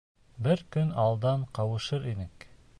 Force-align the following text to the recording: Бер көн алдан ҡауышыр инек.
Бер 0.47 0.63
көн 0.77 0.89
алдан 1.03 1.45
ҡауышыр 1.59 2.11
инек. 2.15 2.51